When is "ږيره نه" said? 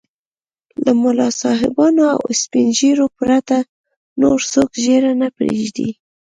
4.83-5.27